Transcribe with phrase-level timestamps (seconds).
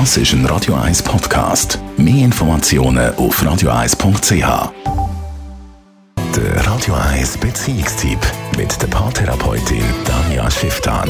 [0.00, 1.78] Das ist ein Radio 1 Podcast.
[1.96, 4.72] Mehr Informationen auf radio1.ch.
[6.34, 8.18] Der Radio 1 Beziehungstyp
[8.56, 11.08] mit der Paartherapeutin Danja Schifftan.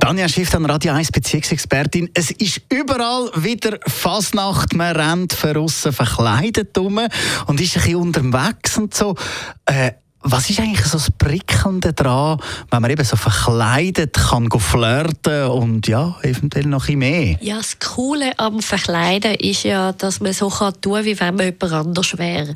[0.00, 2.10] Tanja Schifftan, Radio 1 Beziehungsexpertin.
[2.12, 4.74] Es ist überall wieder Fasnacht.
[4.74, 6.98] Man rennt verrissen verkleidet rum
[7.46, 9.14] und ist ein bisschen unterwegs und so.
[9.64, 9.92] Äh,
[10.22, 12.40] was ist eigentlich so das Prickelnde daran,
[12.70, 17.36] wenn man eben so verkleidet kann flirten und ja, eventuell noch ein mehr?
[17.40, 21.46] Ja, das Coole am Verkleiden ist ja, dass man so tun kann, wie wenn man
[21.46, 22.54] jemand anders wäre.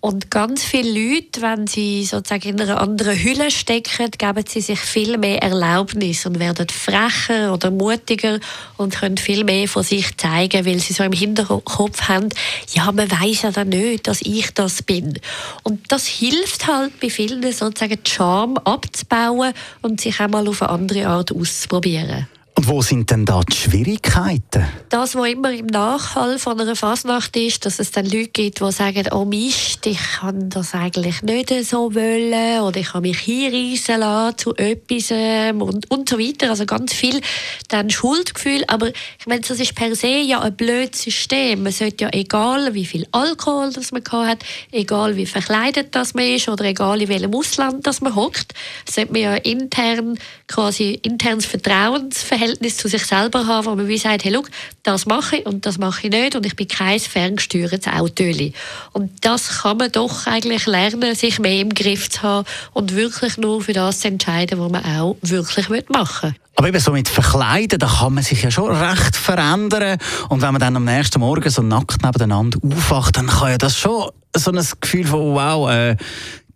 [0.00, 4.78] Und ganz viele Leute, wenn sie sozusagen in einer anderen Hülle stecken, geben sie sich
[4.78, 8.38] viel mehr Erlaubnis und werden frecher oder mutiger
[8.76, 12.28] und können viel mehr von sich zeigen, weil sie so im Hinterkopf haben,
[12.74, 15.18] ja, man weiß ja dann nicht, dass ich das bin.
[15.64, 19.52] Und das hilft halt bei vielen sozusagen die Scham abzubauen
[19.82, 22.28] und sich einmal auf eine andere Art auszuprobieren.
[22.68, 24.62] Wo sind denn da die Schwierigkeiten?
[24.90, 28.72] Das, was immer im Nachhall von einer Fasnacht ist, dass es dann Leute gibt, die
[28.72, 34.00] sagen, oh Mist, ich kann das eigentlich nicht so wollen oder ich habe mich hinreissen
[34.00, 35.10] lassen zu etwas
[35.58, 36.50] und, und so weiter.
[36.50, 37.22] Also ganz viel
[37.68, 38.64] dann Schuldgefühl.
[38.66, 41.62] Aber ich meine, das ist per se ja ein blödes System.
[41.62, 46.26] Man sollte ja, egal wie viel Alkohol das man hat, egal wie verkleidet das man
[46.26, 48.52] ist oder egal in welchem Ausland das man hockt,
[48.86, 53.98] sollte man ja intern quasi internes Vertrauensverhältnis Verhältnis zu sich selber haben, wo man wie
[53.98, 54.50] sagt, hey, look,
[54.82, 58.52] das mache ich und das mache ich nicht und ich bin kein ferngesteuertes Autöli.
[58.92, 63.36] Und das kann man doch eigentlich lernen, sich mehr im Griff zu haben und wirklich
[63.36, 66.34] nur für das zu entscheiden, was man auch wirklich machen will.
[66.56, 69.98] Aber eben so mit Verkleiden, da kann man sich ja schon recht verändern.
[70.28, 73.76] Und wenn man dann am nächsten Morgen so nackt nebeneinander aufwacht, dann kann ja das
[73.76, 75.96] schon so ein Gefühl von, wow, äh,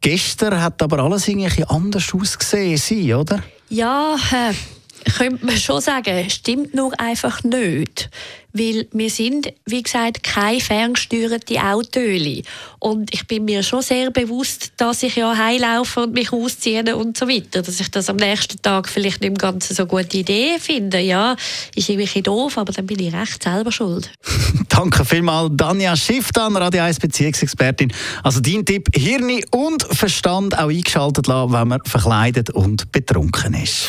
[0.01, 3.43] gestern hat aber alles irgendwie anders ausgesehen sein, oder?
[3.69, 4.53] Ja, äh,
[5.13, 8.11] könnte man schon sagen, stimmt nur einfach nicht.
[8.55, 12.43] Weil wir sind, wie gesagt, keine ferngesteuerte Autos.
[12.79, 17.17] Und ich bin mir schon sehr bewusst, dass ich ja heimlaufe und mich ausziehe und
[17.17, 17.63] so weiter.
[17.63, 21.01] Dass ich das am nächsten Tag vielleicht nicht im Ganzen so gute Idee finde.
[21.01, 21.37] Ja,
[21.75, 24.11] ist irgendwie doof, aber dann bin ich recht selber schuld.
[24.69, 27.91] Danke vielmals, Danja Schifftan, Radio 1 Beziehungsexpertin.
[28.23, 33.89] Also dein Tipp, Hirn und Verstand auch eingeschaltet lassen, wenn man verkleidet und betrunken ist.